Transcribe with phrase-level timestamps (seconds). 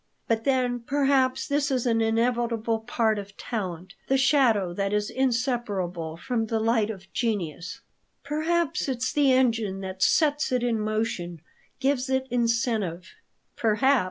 [0.27, 6.17] But then perhaps this is an inevitable part of talent, the shadow that is inseparable
[6.17, 7.81] from the light of genius."
[8.23, 11.39] "Perhaps it's the engine that sets it in motion,
[11.79, 13.13] gives it incentive."
[13.55, 13.99] "Perhaps.